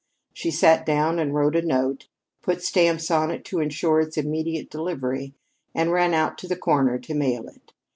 [0.33, 2.07] She sat down and wrote a note,
[2.41, 5.35] put stamps on it to insure its immediate delivery,
[5.75, 7.71] and ran out to the corner to mail it.